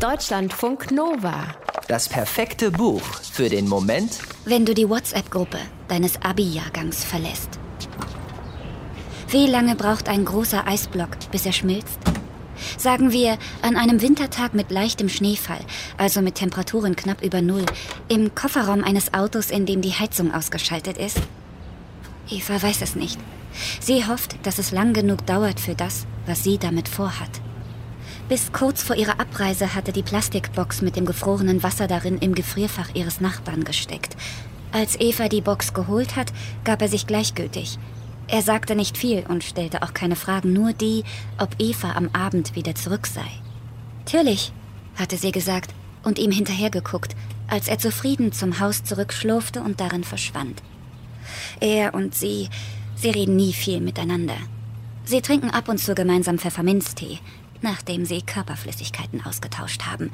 [0.00, 1.54] Deutschlandfunk Nova.
[1.86, 7.60] Das perfekte Buch für den Moment, wenn du die WhatsApp-Gruppe deines Abi-Jahrgangs verlässt.
[9.28, 11.98] Wie lange braucht ein großer Eisblock, bis er schmilzt?
[12.78, 15.60] Sagen wir, an einem Wintertag mit leichtem Schneefall,
[15.98, 17.66] also mit Temperaturen knapp über Null,
[18.08, 21.20] im Kofferraum eines Autos, in dem die Heizung ausgeschaltet ist?
[22.30, 23.18] Eva weiß es nicht.
[23.80, 27.42] Sie hofft, dass es lang genug dauert für das, was sie damit vorhat.
[28.30, 32.94] Bis kurz vor ihrer Abreise hatte die Plastikbox mit dem gefrorenen Wasser darin im Gefrierfach
[32.94, 34.16] ihres Nachbarn gesteckt.
[34.70, 36.32] Als Eva die Box geholt hat,
[36.62, 37.76] gab er sich gleichgültig.
[38.28, 41.02] Er sagte nicht viel und stellte auch keine Fragen, nur die,
[41.38, 43.26] ob Eva am Abend wieder zurück sei.
[44.04, 44.52] Natürlich,
[44.94, 45.74] hatte sie gesagt
[46.04, 47.16] und ihm hinterhergeguckt,
[47.48, 50.62] als er zufrieden zum Haus zurückschlurfte und darin verschwand.
[51.58, 52.48] Er und sie,
[52.94, 54.36] sie reden nie viel miteinander.
[55.04, 57.18] Sie trinken ab und zu gemeinsam Pfefferminztee,
[57.62, 60.10] nachdem sie Körperflüssigkeiten ausgetauscht haben.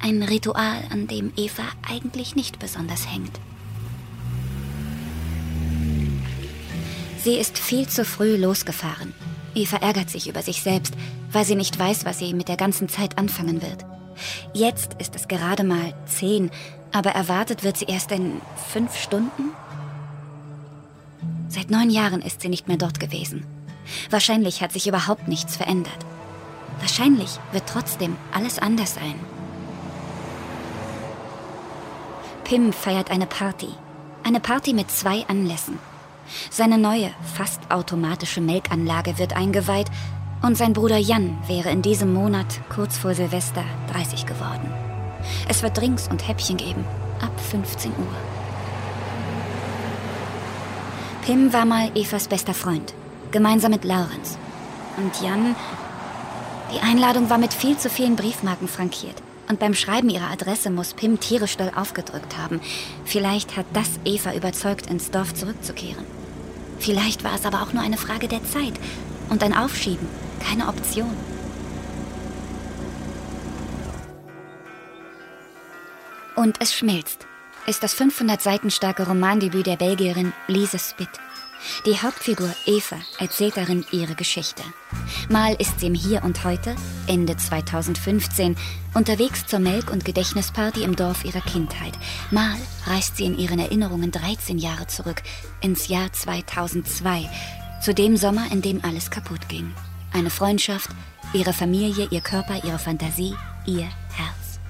[0.00, 3.40] Ein Ritual, an dem Eva eigentlich nicht besonders hängt.
[7.22, 9.12] Sie ist viel zu früh losgefahren.
[9.54, 10.94] Eva ärgert sich über sich selbst,
[11.32, 13.84] weil sie nicht weiß, was sie mit der ganzen Zeit anfangen wird.
[14.52, 16.50] Jetzt ist es gerade mal zehn,
[16.92, 18.40] aber erwartet wird sie erst in
[18.72, 19.50] fünf Stunden?
[21.48, 23.44] Seit neun Jahren ist sie nicht mehr dort gewesen.
[24.10, 26.06] Wahrscheinlich hat sich überhaupt nichts verändert.
[26.80, 29.14] Wahrscheinlich wird trotzdem alles anders sein.
[32.44, 33.68] Pim feiert eine Party.
[34.22, 35.78] Eine Party mit zwei Anlässen.
[36.50, 39.88] Seine neue, fast automatische Melkanlage wird eingeweiht
[40.42, 44.72] und sein Bruder Jan wäre in diesem Monat, kurz vor Silvester, 30 geworden.
[45.48, 46.84] Es wird Drinks und Häppchen geben,
[47.20, 48.16] ab 15 Uhr.
[51.24, 52.94] Pim war mal Evas bester Freund,
[53.32, 54.38] gemeinsam mit Laurens.
[54.96, 55.56] Und Jan
[56.72, 59.22] die Einladung war mit viel zu vielen Briefmarken frankiert.
[59.48, 62.60] Und beim Schreiben ihrer Adresse muss Pim tierisch doll aufgedrückt haben.
[63.04, 66.04] Vielleicht hat das Eva überzeugt, ins Dorf zurückzukehren.
[66.80, 68.74] Vielleicht war es aber auch nur eine Frage der Zeit
[69.28, 70.08] und ein Aufschieben,
[70.40, 71.14] keine Option.
[76.34, 77.26] Und es schmilzt,
[77.66, 81.08] ist das 500 Seiten starke Romandebüt der Belgierin Lise Spitt.
[81.84, 84.62] Die Hauptfigur Eva erzählt darin ihre Geschichte.
[85.28, 86.74] Mal ist sie im Hier und Heute,
[87.06, 88.56] Ende 2015,
[88.94, 91.92] unterwegs zur Melk- und Gedächtnisparty im Dorf ihrer Kindheit.
[92.30, 92.56] Mal
[92.86, 95.22] reist sie in ihren Erinnerungen 13 Jahre zurück,
[95.60, 97.28] ins Jahr 2002,
[97.82, 99.72] zu dem Sommer, in dem alles kaputt ging.
[100.12, 100.90] Eine Freundschaft,
[101.32, 103.34] ihre Familie, ihr Körper, ihre Fantasie,
[103.66, 104.60] ihr Herz.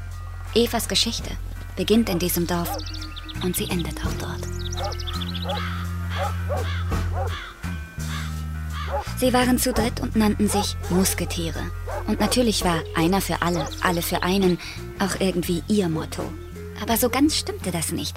[0.55, 1.31] Evas Geschichte
[1.77, 2.77] beginnt in diesem Dorf
[3.43, 5.86] und sie endet auch dort.
[9.19, 11.71] Sie waren zu dritt und nannten sich Musketiere.
[12.07, 14.59] Und natürlich war einer für alle, alle für einen
[14.99, 16.23] auch irgendwie ihr Motto.
[16.83, 18.15] Aber so ganz stimmte das nicht.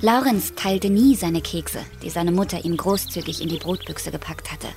[0.00, 4.68] Laurenz teilte nie seine Kekse, die seine Mutter ihm großzügig in die Brotbüchse gepackt hatte.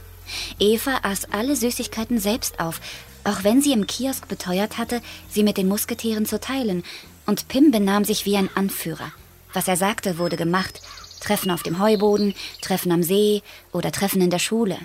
[0.59, 2.79] Eva aß alle Süßigkeiten selbst auf,
[3.23, 6.83] auch wenn sie im Kiosk beteuert hatte, sie mit den Musketieren zu teilen.
[7.25, 9.11] Und Pim benahm sich wie ein Anführer.
[9.53, 10.81] Was er sagte, wurde gemacht,
[11.19, 14.77] Treffen auf dem Heuboden, Treffen am See oder Treffen in der Schule.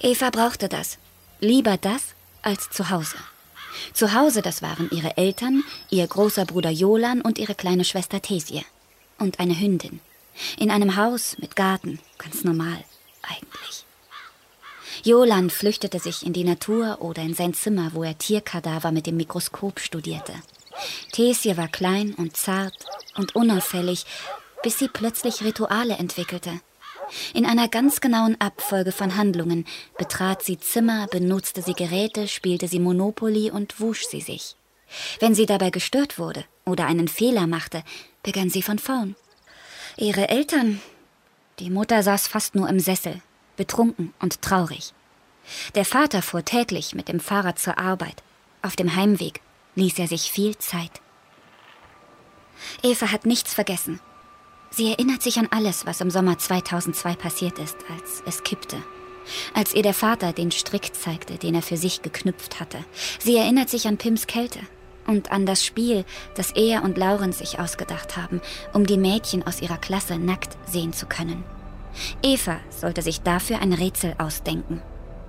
[0.00, 0.98] Eva brauchte das.
[1.40, 2.02] Lieber das
[2.42, 3.16] als zu Hause.
[3.92, 8.64] Zu Hause, das waren ihre Eltern, ihr großer Bruder Jolan und ihre kleine Schwester Tesie.
[9.18, 10.00] Und eine Hündin.
[10.58, 12.84] In einem Haus mit Garten, ganz normal,
[13.22, 13.84] eigentlich.
[15.02, 19.16] Jolan flüchtete sich in die Natur oder in sein Zimmer, wo er Tierkadaver mit dem
[19.16, 20.34] Mikroskop studierte.
[21.12, 22.84] Tesie war klein und zart
[23.16, 24.04] und unauffällig
[24.66, 26.50] bis sie plötzlich Rituale entwickelte.
[27.34, 29.64] In einer ganz genauen Abfolge von Handlungen
[29.96, 34.56] betrat sie Zimmer, benutzte sie Geräte, spielte sie Monopoly und wusch sie sich.
[35.20, 37.84] Wenn sie dabei gestört wurde oder einen Fehler machte,
[38.24, 39.14] begann sie von vorn.
[39.98, 40.80] Ihre Eltern.
[41.60, 43.22] Die Mutter saß fast nur im Sessel,
[43.56, 44.94] betrunken und traurig.
[45.76, 48.20] Der Vater fuhr täglich mit dem Fahrrad zur Arbeit.
[48.62, 49.40] Auf dem Heimweg
[49.76, 51.00] ließ er sich viel Zeit.
[52.82, 54.00] Eva hat nichts vergessen.
[54.70, 58.76] Sie erinnert sich an alles, was im Sommer 2002 passiert ist, als es kippte.
[59.54, 62.78] Als ihr der Vater den Strick zeigte, den er für sich geknüpft hatte.
[63.18, 64.60] Sie erinnert sich an Pims Kälte
[65.06, 66.04] und an das Spiel,
[66.34, 68.40] das er und Lauren sich ausgedacht haben,
[68.72, 71.44] um die Mädchen aus ihrer Klasse nackt sehen zu können.
[72.22, 74.82] Eva sollte sich dafür ein Rätsel ausdenken.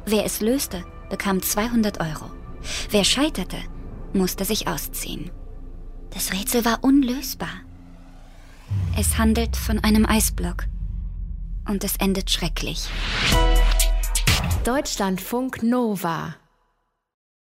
[0.05, 2.31] Wer es löste, bekam 200 Euro.
[2.89, 3.57] Wer scheiterte,
[4.13, 5.31] musste sich ausziehen.
[6.13, 7.49] Das Rätsel war unlösbar.
[8.99, 10.65] Es handelt von einem Eisblock.
[11.67, 12.89] Und es endet schrecklich.
[14.63, 16.35] Deutschlandfunk Nova